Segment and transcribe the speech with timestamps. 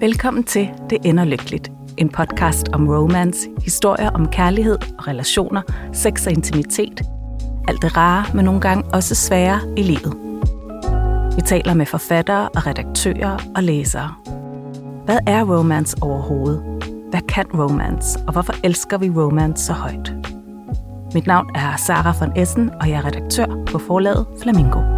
[0.00, 1.70] Velkommen til Det ender lykkeligt.
[1.96, 5.62] En podcast om romance, historier om kærlighed og relationer,
[5.92, 7.02] sex og intimitet.
[7.68, 10.14] Alt det rare, men nogle gange også svære i livet.
[11.36, 14.14] Vi taler med forfattere og redaktører og læsere.
[15.04, 16.62] Hvad er romance overhovedet?
[17.10, 20.12] Hvad kan romance, og hvorfor elsker vi romance så højt?
[21.14, 24.97] Mit navn er Sara von Essen, og jeg er redaktør på forlaget Flamingo.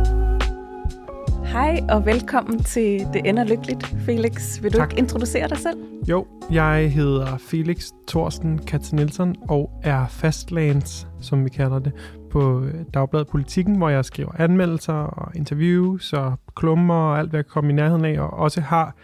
[1.52, 4.62] Hej og velkommen til Det ender lykkeligt, Felix.
[4.62, 4.92] Vil du tak.
[4.92, 5.78] ikke introducere dig selv?
[6.08, 11.92] Jo, jeg hedder Felix Thorsten Katze Nielsen og er fastlands, som vi kalder det,
[12.30, 17.46] på Dagbladet Politikken, hvor jeg skriver anmeldelser og interviews og klummer og alt, hvad jeg
[17.46, 18.96] kommer i nærheden af, og også har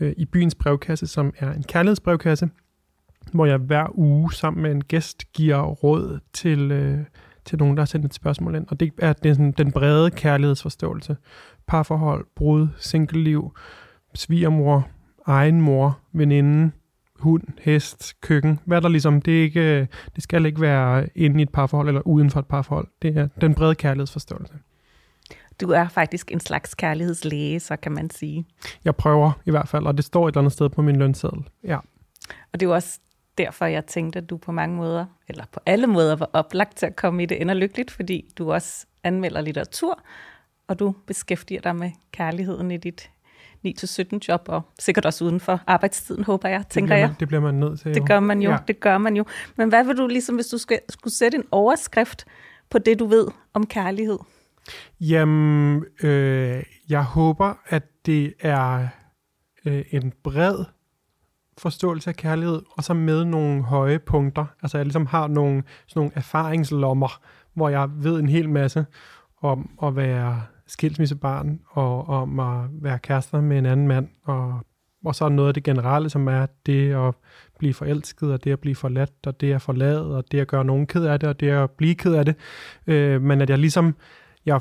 [0.00, 2.48] øh, i byens brevkasse, som er en kærlighedsbrevkasse,
[3.32, 6.98] hvor jeg hver uge sammen med en gæst giver råd til, øh,
[7.44, 8.66] til nogen, der har sendt et spørgsmål ind.
[8.68, 11.16] Og det er, det er sådan den brede kærlighedsforståelse.
[11.66, 13.56] Parforhold, brud, singleliv,
[14.14, 14.88] svigermor,
[15.26, 16.72] egen mor, veninde,
[17.18, 18.60] hund, hest, køkken.
[18.64, 22.00] Hvad der ligesom, det, er ikke, det skal ikke være inde i et parforhold eller
[22.00, 22.88] uden for et parforhold.
[23.02, 24.54] Det er den brede kærlighedsforståelse.
[25.60, 28.46] Du er faktisk en slags kærlighedslæge, så kan man sige.
[28.84, 31.48] Jeg prøver i hvert fald, og det står et eller andet sted på min lønseddel.
[31.64, 31.76] Ja.
[32.52, 33.00] Og det er jo også
[33.38, 36.86] derfor, jeg tænkte, at du på mange måder, eller på alle måder, var oplagt til
[36.86, 40.02] at komme i det ender lykkeligt, fordi du også anmelder litteratur,
[40.72, 43.10] og du beskæftiger dig med kærligheden i dit
[43.66, 47.20] 9-17 job, og sikkert også uden for arbejdstiden, håber jeg, tænker det man, jeg.
[47.20, 47.94] Det bliver man nødt til.
[47.94, 48.04] Det jo.
[48.06, 48.56] gør man jo, ja.
[48.68, 49.24] det gør man jo.
[49.56, 52.24] Men hvad vil du ligesom, hvis du skulle, skulle sætte en overskrift
[52.70, 54.18] på det, du ved om kærlighed?
[55.00, 58.88] Jamen, øh, jeg håber, at det er
[59.64, 60.64] øh, en bred
[61.58, 64.46] forståelse af kærlighed, og så med nogle høje punkter.
[64.62, 67.20] Altså jeg ligesom har nogle, sådan nogle erfaringslommer,
[67.54, 68.86] hvor jeg ved en hel masse
[69.42, 74.60] om at være skilsmissebarn, og om at være kærester med en anden mand, og,
[75.04, 77.14] og så noget af det generelle, som er det at
[77.58, 80.64] blive forelsket, og det at blive forladt, og det at forlade, og det at gøre
[80.64, 82.34] nogen ked af det, og det at blive ked af det.
[82.86, 83.94] Øh, men at jeg ligesom,
[84.46, 84.60] jeg,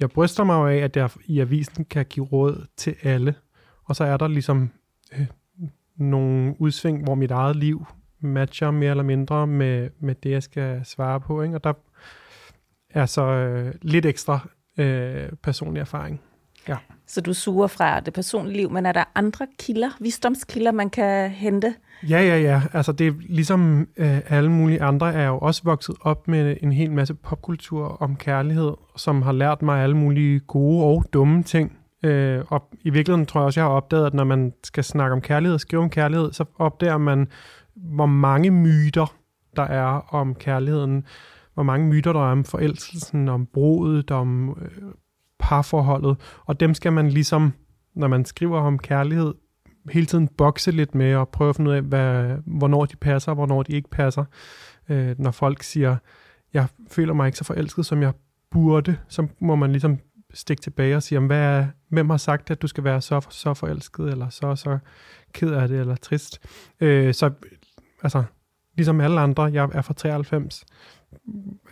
[0.00, 3.34] jeg bryster mig af, at jeg i avisen kan give råd til alle,
[3.84, 4.70] og så er der ligesom
[5.12, 5.26] øh,
[5.96, 7.86] nogle udsving, hvor mit eget liv
[8.20, 11.42] matcher mere eller mindre med, med det, jeg skal svare på.
[11.42, 11.54] Ikke?
[11.54, 11.72] Og der
[12.90, 16.20] er så øh, lidt ekstra øh, personlig erfaring.
[16.68, 16.76] Ja.
[17.06, 21.30] Så du suger fra det personlige liv, men er der andre kilder, visdomskilder, man kan
[21.30, 21.74] hente?
[22.08, 22.62] Ja, ja, ja.
[22.72, 26.72] Altså det er ligesom øh, alle mulige andre er jo også vokset op med en
[26.72, 31.78] hel masse popkultur om kærlighed, som har lært mig alle mulige gode og dumme ting.
[32.02, 35.14] Øh, og i virkeligheden tror jeg også, jeg har opdaget, at når man skal snakke
[35.14, 37.28] om kærlighed og skrive om kærlighed, så opdager man,
[37.74, 39.14] hvor mange myter
[39.56, 41.04] der er om kærligheden.
[41.56, 44.82] Hvor mange myter der er om forelskelsen, om brudet, om øh,
[45.38, 46.16] parforholdet.
[46.44, 47.52] Og dem skal man ligesom,
[47.94, 49.34] når man skriver om kærlighed,
[49.90, 53.32] hele tiden bokse lidt med og prøve at finde ud af, hvad, hvornår de passer,
[53.32, 54.24] og hvornår de ikke passer.
[54.88, 55.96] Øh, når folk siger,
[56.52, 58.12] jeg føler mig ikke så forelsket, som jeg
[58.50, 59.98] burde, så må man ligesom
[60.34, 63.54] stikke tilbage og sige, hvad er, hvem har sagt, at du skal være så, så
[63.54, 64.78] forelsket, eller så så
[65.32, 66.40] ked af det, eller trist.
[66.80, 67.30] Øh, så
[68.02, 68.22] altså,
[68.76, 70.64] ligesom alle andre, jeg er fra 93,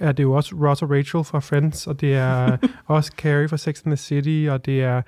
[0.00, 2.56] er det jo også Ross og Rachel fra Friends, og det er
[2.86, 5.02] også Carrie fra Sex and the City, og det er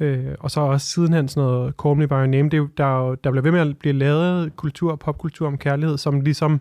[0.00, 2.48] øh, og så også sidenhen sådan noget Call Me By Your Name.
[2.48, 5.98] Det er jo, der, der bliver ved med at blive lavet kultur, popkultur om kærlighed,
[5.98, 6.60] som ligesom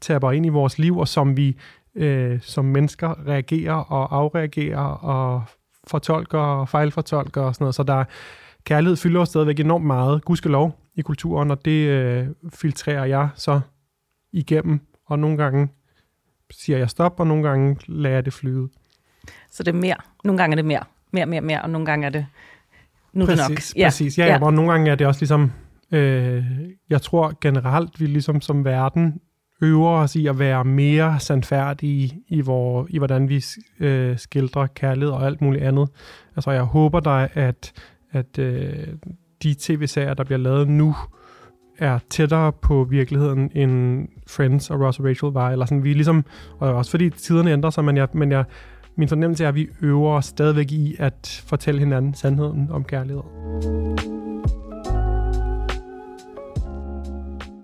[0.00, 1.56] taber ind i vores liv, og som vi
[1.94, 5.42] øh, som mennesker reagerer og afreagerer og
[5.86, 7.74] fortolker og fejlfortolker og sådan noget.
[7.74, 8.04] Så der
[8.64, 13.60] kærlighed fylder stadigvæk enormt meget, gudskelov, i kulturen, og det øh, filtrerer jeg så
[14.36, 15.68] igennem, og nogle gange
[16.50, 18.68] siger jeg stop, og nogle gange lader jeg det flyde.
[19.50, 19.96] Så det er mere.
[20.24, 20.82] Nogle gange er det mere.
[21.12, 22.26] Mere, mere, mere, og nogle gange er det
[23.12, 23.80] nu præcis, det nok.
[23.80, 24.18] Ja, præcis.
[24.18, 24.44] Ja, ja.
[24.44, 25.52] og nogle gange er det også ligesom,
[25.92, 26.44] øh,
[26.90, 29.20] jeg tror generelt, vi ligesom som verden
[29.62, 33.44] øver os i at være mere sandfærdige i, hvor, i hvordan vi
[33.80, 35.88] øh, skildrer kærlighed og alt muligt andet.
[36.36, 37.72] Altså jeg håber da, at,
[38.12, 38.88] at øh,
[39.42, 40.96] de tv-serier, der bliver lavet nu,
[41.78, 45.50] er tættere på virkeligheden, end Friends og Ross og Rachel var.
[45.50, 46.24] Eller sådan, vi er ligesom,
[46.58, 48.44] og også fordi tiderne ændrer sig, men, jeg, men jeg,
[48.96, 53.22] min fornemmelse er, at vi øver os stadigvæk i at fortælle hinanden sandheden om kærlighed.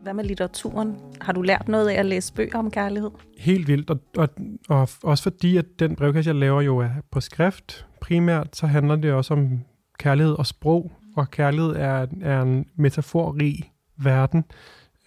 [0.03, 0.97] Hvad med litteraturen?
[1.21, 3.11] Har du lært noget af at læse bøger om kærlighed?
[3.39, 4.29] Helt vildt, og, og,
[4.69, 8.97] og også fordi, at den brevkasse, jeg laver, jo er på skrift primært, så handler
[8.97, 9.61] det også om
[9.99, 14.45] kærlighed og sprog, og kærlighed er, er en metaforrig verden.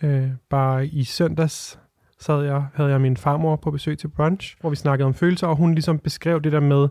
[0.03, 1.79] Øh, bare i søndags
[2.19, 5.47] sad jeg, havde jeg min farmor på besøg til brunch, hvor vi snakkede om følelser,
[5.47, 6.87] og hun ligesom beskrev det der med,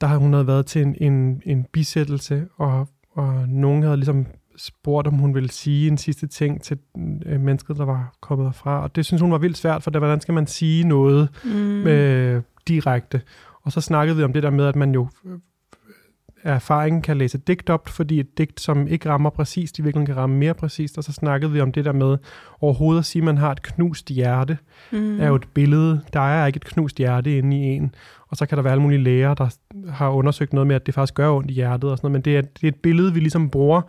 [0.00, 4.26] der havde hun havde været til en, en, en bisættelse, og, og nogen havde ligesom
[4.56, 6.78] spurgt, om hun ville sige en sidste ting til
[7.26, 8.82] øh, mennesket, der var kommet herfra.
[8.82, 11.86] Og det synes hun var vildt svært, for det, hvordan skal man sige noget mm.
[11.86, 13.22] øh, direkte?
[13.62, 15.08] Og så snakkede vi om det der med, at man jo
[16.42, 20.16] erfaringen kan læse digt op, fordi et digt, som ikke rammer præcist, i virkeligheden kan
[20.16, 20.98] ramme mere præcist.
[20.98, 22.16] Og så snakkede vi om det der med
[22.60, 24.58] overhovedet at sige, at man har et knust hjerte,
[24.92, 25.20] mm.
[25.20, 26.00] er jo et billede.
[26.12, 27.94] Der er ikke et knust hjerte inde i en.
[28.28, 29.48] Og så kan der være alle mulige læger, der
[29.90, 32.12] har undersøgt noget med, at det faktisk gør ondt i hjertet og sådan noget.
[32.12, 33.82] Men det er, det er et billede, vi ligesom bruger,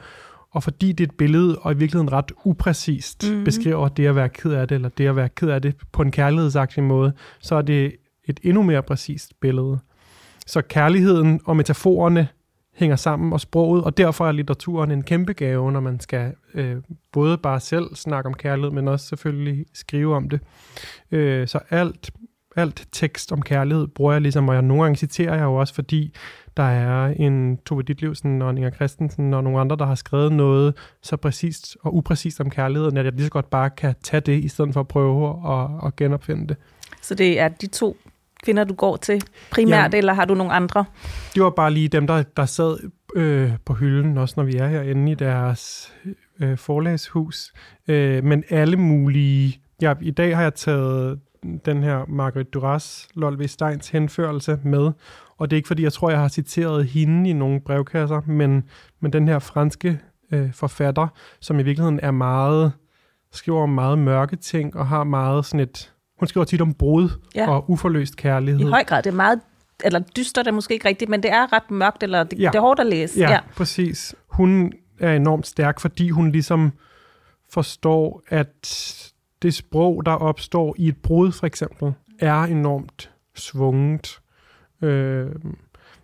[0.52, 3.44] og fordi det er et billede, og i virkeligheden ret upræcist mm.
[3.44, 6.02] beskriver det at være ked af det, eller det at være ked af det på
[6.02, 7.96] en kærlighedsagtig måde, så er det
[8.26, 9.80] et endnu mere præcist billede.
[10.48, 12.28] Så kærligheden og metaforerne
[12.74, 16.76] hænger sammen, og sproget, og derfor er litteraturen en kæmpe gave, når man skal øh,
[17.12, 20.40] både bare selv snakke om kærlighed, men også selvfølgelig skrive om det.
[21.12, 22.12] Øh, så alt,
[22.56, 25.74] alt tekst om kærlighed bruger jeg ligesom, og jeg nogle gange citerer jeg jo også,
[25.74, 26.14] fordi
[26.58, 30.74] der er en Tove Ditlevsen og Inger Christensen og nogle andre, der har skrevet noget
[31.02, 34.44] så præcist og upræcist om kærligheden, at jeg lige så godt bare kan tage det,
[34.44, 36.58] i stedet for at prøve at, at genopfinde det.
[37.02, 37.98] Så det er de to
[38.44, 39.98] kvinder, du går til primært, ja.
[39.98, 40.86] eller har du nogle andre?
[41.34, 42.78] Det var bare lige dem, der, der sad
[43.16, 45.94] øh, på hylden, også når vi er herinde i deres
[46.40, 47.54] øh, forlagshus.
[47.88, 49.60] Øh, men alle mulige...
[49.82, 51.20] Ja, I dag har jeg taget
[51.66, 54.92] den her Margaret Duras, Lolve Steins henførelse med,
[55.38, 58.64] og det er ikke fordi, jeg tror, jeg har citeret hende i nogle brevkasser, men,
[59.00, 60.00] men den her franske
[60.32, 61.08] øh, forfatter,
[61.40, 62.72] som i virkeligheden er meget,
[63.32, 65.93] skriver om meget mørke ting, og har meget sådan et,
[66.24, 67.50] hun skriver tit om brud ja.
[67.50, 68.68] og uforløst kærlighed.
[68.68, 69.40] I høj grad, det er meget,
[69.84, 72.48] eller dyster det måske ikke rigtigt, men det er ret mørkt, eller det, ja.
[72.48, 73.20] det er hårdt at læse.
[73.20, 74.16] Ja, ja, præcis.
[74.28, 76.72] Hun er enormt stærk, fordi hun ligesom
[77.50, 84.20] forstår, at det sprog, der opstår i et brud for eksempel, er enormt svunget.
[84.82, 85.30] Øh,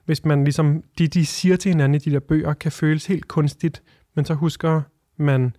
[0.06, 3.28] hvis man ligesom, de, de siger til hinanden i de der bøger, kan føles helt
[3.28, 3.82] kunstigt,
[4.16, 4.82] men så husker
[5.18, 5.56] man,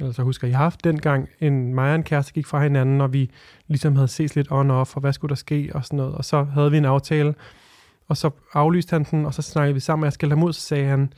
[0.00, 3.12] eller så husker jeg haft dengang, en mig og en kæreste gik fra hinanden, og
[3.12, 3.30] vi
[3.68, 6.14] ligesom havde set lidt on off, og hvad skulle der ske, og sådan noget.
[6.14, 7.34] Og så havde vi en aftale,
[8.08, 10.52] og så aflyste han den, og så snakkede vi sammen, og jeg skældte ham ud,
[10.52, 11.12] så sagde han,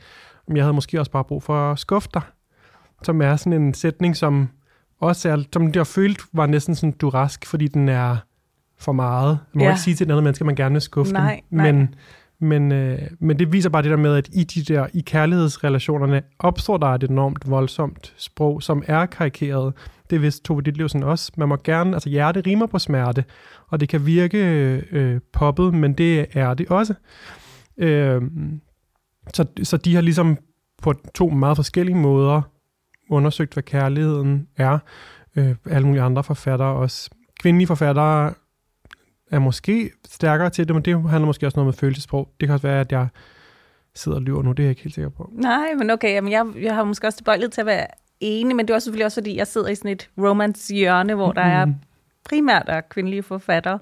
[0.47, 2.21] om jeg havde måske også bare brug for at skuffe dig.
[3.03, 4.49] Som er sådan en sætning, som
[4.99, 8.17] også er, som jeg følt var næsten sådan durask, fordi den er
[8.77, 9.39] for meget.
[9.53, 9.69] Man må ja.
[9.69, 11.57] ikke sige til et andet menneske, at man gerne vil skuffe nej, dem.
[11.57, 11.71] Nej.
[11.71, 11.95] Men,
[12.43, 16.21] men, øh, men det viser bare det der med, at i de der i kærlighedsrelationerne
[16.39, 19.73] opstår der et enormt voldsomt sprog, som er karikeret.
[20.09, 21.31] Det vidste Tove Ditlevsen også.
[21.37, 23.23] Man må gerne, altså hjerte rimer på smerte,
[23.67, 24.37] og det kan virke
[24.91, 26.93] øh, poppet, men det er det også.
[27.77, 28.21] Øh,
[29.33, 30.37] så, så de har ligesom
[30.81, 32.41] på to meget forskellige måder
[33.09, 34.79] undersøgt, hvad kærligheden er.
[35.35, 37.09] Øh, alle mulige andre forfattere også.
[37.39, 38.33] Kvindelige forfattere
[39.33, 42.29] er måske stærkere til det, men det handler måske også noget med følelsesprog.
[42.39, 43.07] Det kan også være, at jeg
[43.95, 45.29] sidder og lyver nu, det er jeg ikke helt sikker på.
[45.33, 47.87] Nej, men okay, jamen jeg, jeg har måske også tilbøjelighed til at være
[48.19, 51.27] enig, men det er også selvfølgelig også, fordi jeg sidder i sådan et romance-hjørne, hvor
[51.27, 51.35] mm.
[51.35, 51.67] der er
[52.29, 53.79] primært er kvindelige forfattere.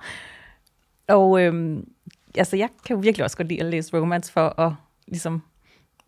[1.07, 1.87] Og øhm,
[2.35, 4.73] altså, jeg kan jo virkelig også godt lide at læse romance for at
[5.07, 5.41] ligesom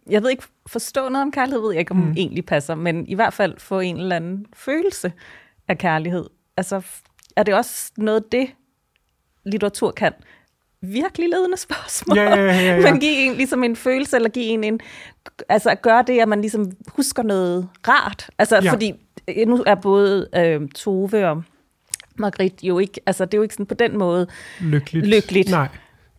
[0.10, 2.14] jeg ved ikke, forstå noget om kærlighed, ved jeg ikke, om mm.
[2.18, 5.14] egentlig passer, men i hvert fald få en eller anden følelse
[5.68, 6.26] af kærlighed.
[6.58, 6.82] Altså,
[7.36, 8.50] er det også noget det,
[9.46, 10.12] litteratur kan?
[10.82, 12.18] Virkelig ledende spørgsmål.
[12.18, 12.82] Ja, ja, ja, ja.
[12.92, 14.80] Man giver en ligesom en følelse, eller give en en...
[15.50, 18.30] Altså, at gøre det, at man ligesom husker noget rart.
[18.38, 18.72] Altså, ja.
[18.72, 18.94] fordi
[19.28, 21.44] øh, nu er både øh, Tove og
[22.16, 23.02] Margrit jo ikke...
[23.06, 24.28] Altså, det er jo ikke sådan på den måde
[24.62, 25.08] lykkeligt.
[25.08, 25.50] lykkeligt.
[25.50, 25.68] Nej,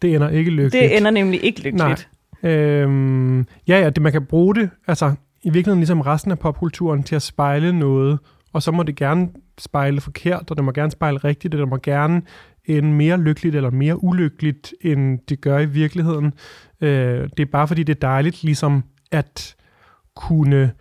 [0.02, 0.90] det ender ikke lykkeligt.
[0.90, 2.08] Det ender nemlig ikke lykkeligt.
[2.42, 2.50] Nej.
[2.52, 3.38] Øhm,
[3.68, 7.16] ja, ja, det, man kan bruge det, altså i virkeligheden ligesom resten af popkulturen, til
[7.16, 8.18] at spejle noget,
[8.52, 9.28] og så må det gerne
[9.58, 12.22] spejle forkert, og det må gerne spejle rigtigt, og det må gerne
[12.66, 16.32] end mere lykkeligt eller mere ulykkeligt, end det gør i virkeligheden.
[16.80, 19.56] Øh, det er bare fordi, det er dejligt ligesom at
[20.16, 20.72] kunne...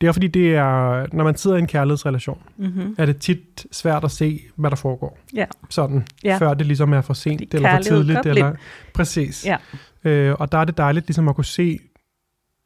[0.00, 2.94] Det er fordi, det er, når man sidder i en kærlighedsrelation, mm-hmm.
[2.98, 5.18] er det tit svært at se, hvad der foregår.
[5.34, 5.44] Ja.
[5.70, 6.38] Sådan, ja.
[6.38, 8.26] før det ligesom er for sent eller for tidligt.
[8.26, 8.52] Eller,
[8.94, 9.46] præcis.
[9.46, 9.56] Ja.
[10.04, 11.78] Øh, og der er det dejligt ligesom at kunne se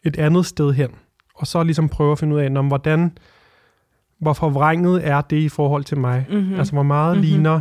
[0.05, 0.91] et andet sted hen,
[1.35, 3.19] og så ligesom prøve at finde ud af, om, hvordan,
[4.19, 6.27] hvor forvrænget er det i forhold til mig.
[6.31, 6.55] Mm-hmm.
[6.55, 7.31] Altså, hvor meget mm-hmm.
[7.31, 7.61] ligner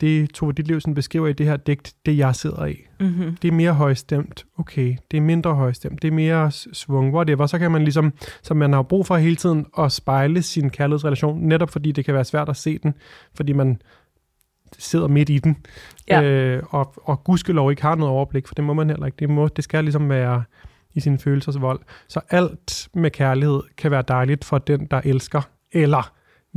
[0.00, 2.76] det, Tove Ditlevsen beskriver i det her digt, det jeg sidder i.
[3.00, 3.36] Mm-hmm.
[3.42, 4.46] Det er mere højstemt.
[4.58, 6.02] Okay, det er mindre højstemt.
[6.02, 7.14] Det er mere svung.
[7.14, 7.46] Whatever.
[7.46, 8.12] Så kan man ligesom,
[8.42, 12.14] så man har brug for hele tiden at spejle sin kærlighedsrelation, netop fordi det kan
[12.14, 12.94] være svært at se den,
[13.34, 13.80] fordi man
[14.78, 15.56] sidder midt i den,
[16.08, 16.22] ja.
[16.22, 19.16] øh, og, og gudskelov ikke har noget overblik, for det må man heller ikke.
[19.18, 20.42] Det, må, det skal ligesom være
[20.94, 21.80] i sin følelsesvold.
[22.08, 26.12] Så alt med kærlighed kan være dejligt for den, der elsker, eller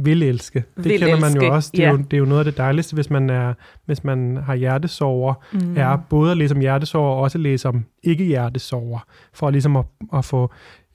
[0.05, 0.63] vil elske.
[0.75, 1.69] Det vil kender man jo også.
[1.73, 1.91] Det er, ja.
[1.91, 3.53] jo, det er jo noget af det dejligste, hvis man, er,
[3.85, 5.77] hvis man har hjertesover, mm.
[5.77, 8.99] er både at læse om hjertesover og også at læse om ikke-hjertesover,
[9.33, 10.51] for ligesom at, at få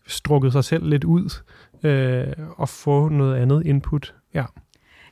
[0.06, 1.30] strukket sig selv lidt ud
[1.82, 4.14] øh, og få noget andet input.
[4.34, 4.44] Ja.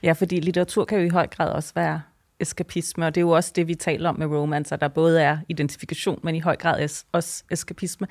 [0.03, 2.01] ja, fordi litteratur kan jo i høj grad også være
[2.41, 5.39] eskapisme, og det er jo også det, vi taler om med romancer, der både er
[5.49, 8.07] identifikation, men i høj grad også eskapisme.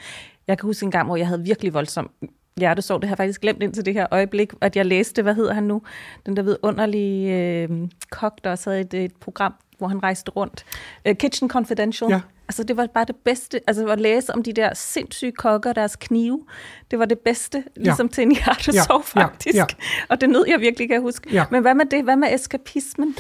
[0.48, 2.10] Jeg kan huske en gang, hvor jeg havde virkelig voldsom
[2.58, 3.02] hjertesorg.
[3.02, 5.64] Det har jeg faktisk glemt indtil det her øjeblik, at jeg læste, hvad hedder han
[5.64, 5.82] nu?
[6.26, 7.70] Den der vidunderlige øh,
[8.12, 10.66] kok, der også havde et, et program, hvor han rejste rundt.
[11.10, 12.12] Uh, Kitchen Confidential.
[12.12, 12.22] Ja.
[12.48, 13.60] Altså, det var bare det bedste.
[13.68, 16.46] Altså, at læse om de der sindssyge kokker, deres knive,
[16.92, 18.12] det var det bedste, ligesom ja.
[18.12, 19.22] til en hjertesorg, ja.
[19.22, 19.56] faktisk.
[19.56, 19.66] Ja.
[19.70, 20.06] Ja.
[20.10, 21.30] Og det nød jeg virkelig, kan jeg huske.
[21.34, 21.46] Ja.
[21.52, 22.04] Men hvad med det?
[22.04, 23.16] Hvad med eskapismen?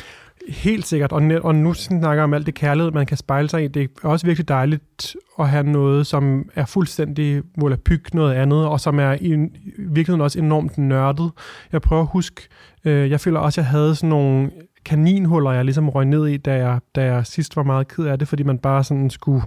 [0.49, 3.67] Helt sikkert, og, og nu snakker om alt det kærlighed, man kan spejle sig i.
[3.67, 8.79] Det er også virkelig dejligt at have noget, som er fuldstændig volapyk noget andet, og
[8.79, 11.31] som er i, virkeligheden også enormt nørdet.
[11.71, 12.47] Jeg prøver at huske,
[12.85, 14.51] øh, jeg føler også, at jeg havde sådan nogle
[14.85, 18.19] kaninhuller, jeg ligesom røg ned i, da jeg, da jeg sidst var meget ked af
[18.19, 19.43] det, fordi man bare sådan skulle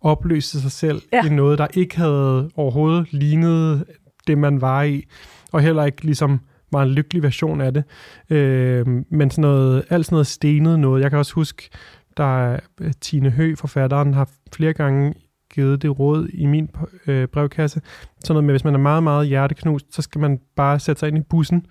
[0.00, 1.26] opløse sig selv ja.
[1.26, 3.84] i noget, der ikke havde overhovedet lignet
[4.26, 5.04] det, man var i,
[5.52, 6.40] og heller ikke ligesom
[6.72, 7.84] var en lykkelig version af det.
[8.30, 11.02] Øh, men sådan noget, alt sådan noget stenet noget.
[11.02, 11.70] Jeg kan også huske,
[12.16, 15.14] der øh, Tine Hø, forfatteren, har flere gange
[15.54, 16.70] givet det råd i min
[17.06, 17.80] øh, brevkasse.
[18.24, 21.08] Sådan noget med, hvis man er meget, meget hjerteknust, så skal man bare sætte sig
[21.08, 21.66] ind i bussen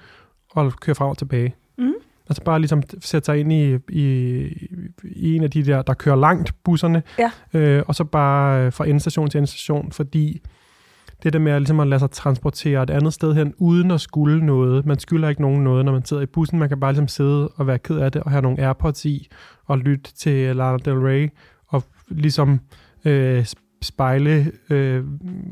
[0.52, 1.56] og køre frem og tilbage.
[1.78, 1.94] Mm.
[2.30, 4.10] Altså bare ligesom sætte sig ind i, i,
[5.04, 7.60] i en af de der, der kører langt busserne, ja.
[7.60, 10.42] øh, og så bare øh, fra endstation til endstation, fordi
[11.24, 14.02] det der med at, ligesom at lade sig transportere et andet sted hen, uden at
[14.02, 14.86] skulle noget.
[14.86, 16.60] Man skylder ikke nogen noget, når man sidder i bussen.
[16.60, 19.28] Man kan bare ligesom sidde og være ked af det, og have nogle AirPods i,
[19.66, 21.30] og lytte til Lana Del Rey,
[21.68, 22.60] og ligesom
[23.06, 23.46] øh,
[23.82, 25.04] spejle øh,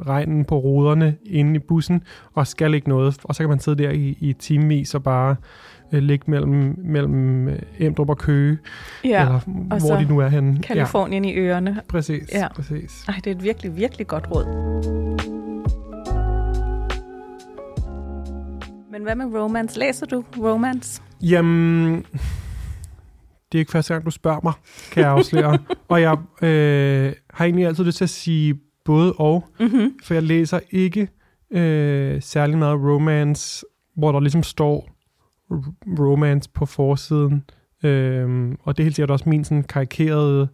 [0.08, 2.04] regnen på ruderne inde i bussen,
[2.34, 3.18] og skal ikke noget.
[3.24, 5.36] Og så kan man sidde der i, i timevis og bare
[5.92, 8.58] øh, ligge mellem, mellem øh, Emdrup og Køge,
[9.04, 9.40] ja, eller
[9.80, 10.62] hvor de nu er henne.
[10.62, 11.32] Kalifornien ja.
[11.32, 11.82] i ørerne.
[11.90, 12.48] Præcis, ja.
[12.56, 13.06] præcis.
[13.08, 15.35] Ej, det er et virkelig, virkelig godt råd.
[18.96, 19.80] Men hvad med romance?
[19.80, 21.02] Læser du romance?
[21.22, 21.96] Jamen,
[23.52, 24.54] det er ikke første gang, du spørger mig,
[24.92, 25.58] kan jeg afsløre.
[25.90, 29.94] og jeg øh, har egentlig altid lyst til at sige både og, mm-hmm.
[30.04, 31.08] for jeg læser ikke
[31.52, 33.66] øh, særlig meget romance,
[33.98, 34.90] hvor der ligesom står
[36.00, 37.44] romance på forsiden.
[37.84, 40.48] Øh, og det er helt sikkert også min sådan karikerede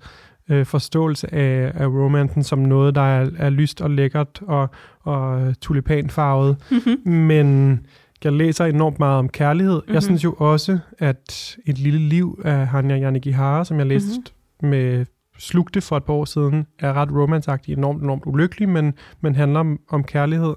[0.50, 4.69] øh, forståelse af, af romancen som noget, der er, er lyst og lækkert og,
[5.01, 6.57] og tulipanfarvet.
[6.71, 7.12] Mm-hmm.
[7.12, 7.79] Men
[8.24, 9.75] jeg læser enormt meget om kærlighed.
[9.75, 9.94] Mm-hmm.
[9.94, 10.01] Jeg mhm.
[10.01, 14.70] synes jo også, at Et lille liv af Hanya Yanagihara, som jeg læste mm-hmm.
[14.70, 15.06] med
[15.38, 19.60] Slugte for et par år siden, er ret romanceagtig, enormt, enormt ulykkelig, men, men handler
[19.60, 20.54] om, om kærlighed.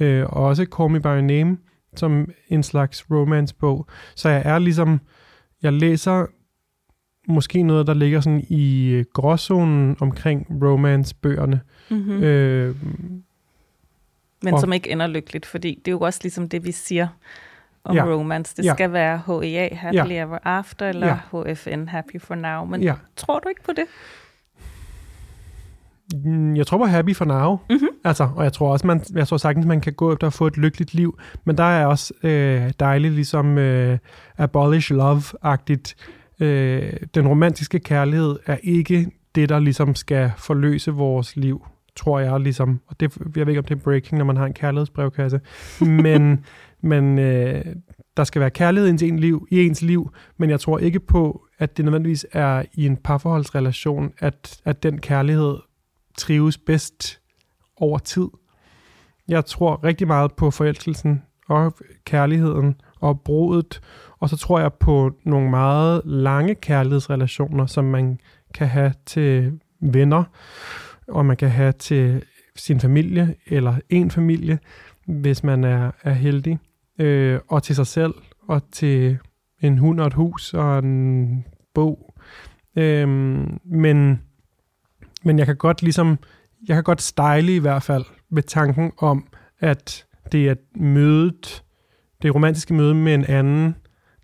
[0.00, 1.56] Øh, og også Call Me By Your Name,
[1.96, 3.86] som en slags romance-bog.
[4.16, 5.00] Så jeg er ligesom,
[5.62, 6.26] jeg læser
[7.28, 11.60] måske noget, der ligger sådan i gråzonen omkring romance-bøgerne.
[11.90, 12.22] Mm-hmm.
[12.22, 12.74] Øh,
[14.42, 17.08] men og, som ikke ender lykkeligt, fordi det er jo også ligesom det, vi siger
[17.84, 18.56] om ja, romance.
[18.56, 22.64] Det ja, skal være HEA, Happily ja, Ever After, eller ja, HFN, Happy for Now.
[22.64, 22.94] Men ja.
[23.16, 23.84] tror du ikke på det?
[26.24, 27.58] Mm, jeg tror på Happy for Now.
[27.70, 27.88] Mm-hmm.
[28.04, 30.46] Altså, og jeg tror også, man, jeg tror sagtens, man kan gå efter at få
[30.46, 31.18] et lykkeligt liv.
[31.44, 33.98] Men der er også øh, dejligt, ligesom øh,
[34.38, 35.94] Abolish Love-agtigt.
[36.40, 41.66] Øh, den romantiske kærlighed er ikke det, der ligesom skal forløse vores liv
[41.98, 44.46] tror jeg ligesom, og det, jeg ved ikke, om det er breaking, når man har
[44.46, 45.40] en kærlighedsbrevkasse,
[46.04, 46.44] men,
[46.80, 47.64] men øh,
[48.16, 51.44] der skal være kærlighed i ens, liv, i ens liv, men jeg tror ikke på,
[51.58, 55.56] at det nødvendigvis er i en parforholdsrelation, at, at den kærlighed
[56.18, 57.20] trives bedst
[57.76, 58.28] over tid.
[59.28, 61.74] Jeg tror rigtig meget på forelskelsen og
[62.04, 63.80] kærligheden og brudet,
[64.20, 68.20] og så tror jeg på nogle meget lange kærlighedsrelationer, som man
[68.54, 70.24] kan have til venner,
[71.08, 72.22] og man kan have til
[72.56, 74.58] sin familie eller en familie,
[75.06, 76.58] hvis man er, er heldig,
[76.98, 78.14] øh, og til sig selv,
[78.48, 79.18] og til
[79.62, 82.14] en hund og et hus og en bog.
[82.76, 83.08] Øh,
[83.64, 84.22] men,
[85.22, 86.18] men jeg kan godt ligesom,
[86.68, 89.26] jeg kan godt style i hvert fald ved tanken om,
[89.60, 91.64] at det er mødet,
[92.22, 93.76] det romantiske møde med en anden,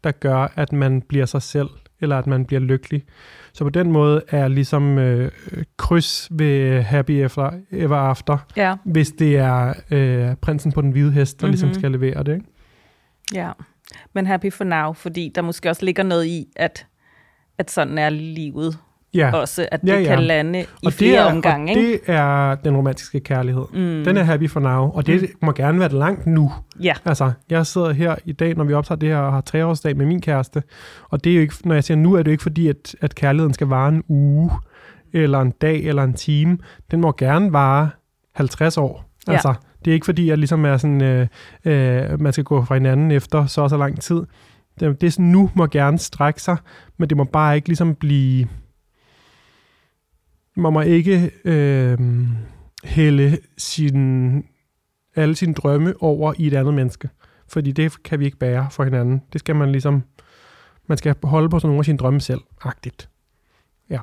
[0.05, 1.69] der gør, at man bliver sig selv,
[2.05, 3.05] eller at man bliver lykkelig.
[3.53, 5.31] Så på den måde er ligesom øh,
[5.77, 8.77] kryds ved Happy Ever, ever After, ja.
[8.85, 11.51] hvis det er øh, prinsen på den hvide hest, der mm-hmm.
[11.51, 11.75] ligesom mhm.
[11.75, 12.35] skal levere det.
[12.35, 12.47] Ikke?
[13.35, 13.53] Ja,
[14.13, 16.87] men Happy for Now, fordi der måske også ligger noget i, at,
[17.59, 18.79] at sådan er livet
[19.15, 19.35] ja.
[19.35, 20.05] også, at det ja, ja.
[20.05, 21.73] kan lande i og flere er, omgange.
[21.73, 23.65] Og det er den romantiske kærlighed.
[23.73, 24.05] Mm.
[24.05, 25.29] Den er happy for now, og det mm.
[25.43, 26.53] må gerne være langt nu.
[26.83, 26.95] Ja.
[27.05, 30.07] Altså, jeg sidder her i dag, når vi optager det her, og har treårsdag med
[30.07, 30.63] min kæreste,
[31.11, 32.97] og det er jo ikke, når jeg siger nu, er det jo ikke fordi, at,
[33.01, 34.51] at kærligheden skal vare en uge,
[35.13, 36.59] eller en dag, eller en time.
[36.91, 37.91] Den må gerne vare
[38.35, 39.05] 50 år.
[39.27, 39.55] Altså,
[39.85, 41.27] Det er ikke fordi, jeg ligesom er sådan, øh,
[41.65, 44.23] øh, man skal gå fra hinanden efter så og så lang tid.
[44.81, 46.57] Det, det er sådan, nu må gerne strække sig,
[46.99, 48.47] men det må bare ikke ligesom blive...
[50.57, 51.99] Man må ikke øh,
[52.85, 54.45] hælde sin,
[55.15, 57.09] alle sine drømme over i et andet menneske.
[57.49, 59.23] Fordi det kan vi ikke bære for hinanden.
[59.33, 60.03] Det skal man ligesom...
[60.87, 63.09] Man skal holde på sådan nogle af sine drømme selv, agtigt.
[63.91, 63.99] Ja.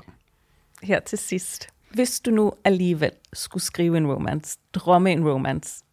[0.83, 1.67] Her til sidst.
[1.93, 5.83] Hvis du nu alligevel skulle skrive en romance, drømme en romance,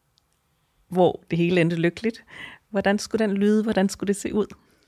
[0.89, 2.25] hvor det hele endte lykkeligt,
[2.71, 3.63] hvordan skulle den lyde?
[3.63, 4.47] Hvordan skulle det se ud?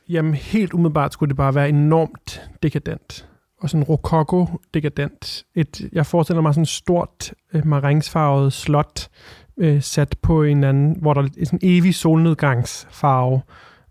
[0.08, 3.28] Jamen, helt umiddelbart skulle det bare være enormt dekadent.
[3.60, 5.44] Og sådan rokoko-dekadent.
[5.54, 9.08] Et, jeg forestiller mig sådan et stort øh, maringsfarvet slot,
[9.56, 13.40] øh, sat på en anden, hvor der er sådan en evig solnedgangsfarve,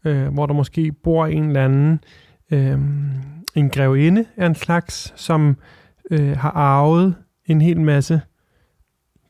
[0.06, 2.00] øh, hvor der måske bor en eller anden,
[2.52, 2.80] øh,
[3.56, 5.58] en grevinde af en slags, som
[6.12, 8.22] øh, har arvet en hel masse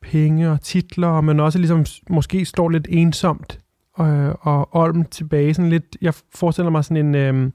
[0.02, 3.60] penge og titler, men også ligesom måske står lidt ensomt
[4.00, 5.54] og, og Olm tilbage.
[5.54, 7.50] Sådan lidt, jeg forestiller mig sådan en øh,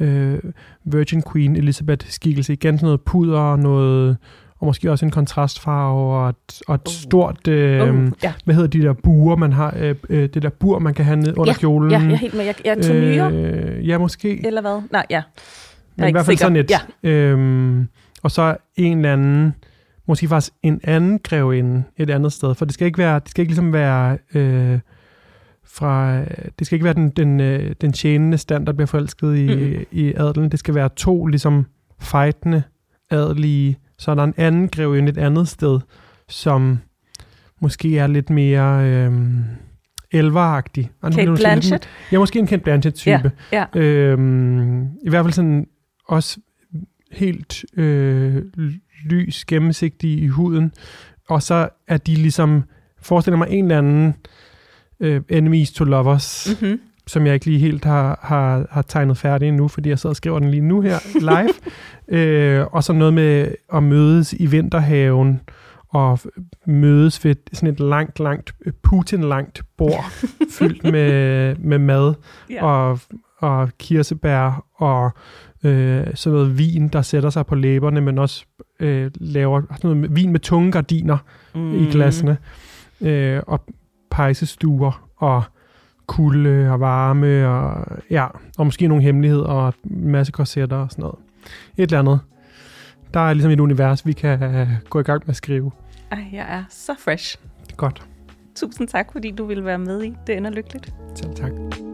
[0.00, 0.38] øh,
[0.84, 2.52] Virgin Queen Elizabeth skikkelse.
[2.52, 4.16] Igen sådan noget puder og noget
[4.60, 6.92] og måske også en kontrastfarve og et, og et uh.
[6.92, 8.32] stort, øh, uh, ja.
[8.44, 11.16] hvad hedder de der buer, man har, øh, øh, det der bur, man kan have
[11.16, 11.90] ned under ja, kjolen.
[11.90, 12.44] Ja, jeg er helt med.
[12.44, 12.76] Jeg, jeg
[13.18, 14.46] er øh, Ja, måske.
[14.46, 14.82] Eller hvad?
[14.92, 15.16] Nej, ja.
[15.16, 15.22] Jeg
[15.96, 16.44] Men i hvert fald sikker.
[16.44, 16.70] sådan et.
[17.02, 17.10] Ja.
[17.10, 17.88] Øhm,
[18.22, 19.54] og så en eller anden,
[20.08, 23.42] måske faktisk en anden grevinde et andet sted, for det skal ikke være, det skal
[23.42, 24.18] ikke ligesom være...
[24.34, 24.78] Øh,
[25.78, 26.20] fra,
[26.58, 29.84] det skal ikke være den, den, øh, den tjenende stand, der bliver forelsket i, mm.
[29.90, 30.50] i adelen.
[30.50, 31.66] Det skal være to ligesom
[32.00, 32.62] fejtende
[33.10, 33.78] adelige.
[33.98, 35.80] Så er der en anden grevinde et andet sted,
[36.28, 36.78] som
[37.60, 39.12] måske er lidt mere øh,
[40.10, 40.90] elveragtig.
[41.02, 41.70] Kate Blanchett?
[41.70, 43.32] Lidt, ja, måske en Kate Blanchett-type.
[43.52, 43.80] Ja, ja.
[43.80, 45.66] Øhm, I hvert fald sådan
[46.08, 46.40] også
[47.12, 48.42] helt øh,
[49.04, 50.72] lys, gennemsigtig i huden.
[51.28, 52.64] Og så er de ligesom,
[53.02, 54.14] forestiller mig en eller anden
[55.00, 56.80] øh, enemies to lovers, mm-hmm.
[57.06, 60.16] som jeg ikke lige helt har, har, har tegnet færdig endnu, fordi jeg sidder og
[60.16, 60.98] skriver den lige nu her
[61.30, 61.54] live.
[62.20, 65.40] øh, og så noget med at mødes i vinterhaven,
[65.88, 66.18] og
[66.66, 70.04] mødes ved sådan et langt, langt, Putin-langt bord,
[70.58, 72.14] fyldt med, med mad
[72.50, 72.64] yeah.
[72.64, 73.00] og,
[73.38, 75.10] og kirsebær og
[75.64, 78.44] øh, sådan noget vin, der sætter sig på læberne, men også
[78.80, 81.18] øh, laver sådan noget vin med tunge gardiner
[81.54, 81.74] mm.
[81.74, 82.36] i glasene.
[83.00, 83.64] Øh, og
[84.18, 85.42] pejsestuer og
[86.06, 88.26] kulde og varme og ja,
[88.58, 91.18] og måske nogle hemmeligheder og en masse korsetter og sådan noget.
[91.76, 92.20] Et eller andet.
[93.14, 95.70] Der er ligesom et univers, vi kan uh, gå i gang med at skrive.
[96.10, 97.38] Ej, jeg er så fresh.
[97.76, 98.02] Godt.
[98.56, 100.94] Tusind tak, fordi du ville være med i Det ender lykkeligt.
[101.14, 101.87] Selv tak.